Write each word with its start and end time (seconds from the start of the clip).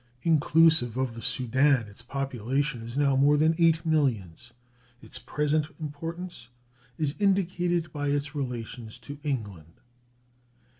Inclusive 0.23 0.97
of 0.97 1.13
the 1.13 1.21
Soudan, 1.21 1.87
its 1.87 2.01
population 2.01 2.81
is 2.81 2.97
now 2.97 3.15
more 3.15 3.37
than 3.37 3.53
eight 3.59 3.85
millions. 3.85 4.51
Its 4.99 5.19
present 5.19 5.67
importance 5.79 6.47
is 6.97 7.13
indicated 7.19 7.93
by 7.93 8.07
its 8.07 8.33
relations 8.33 8.97
to 8.97 9.19
England. 9.21 9.73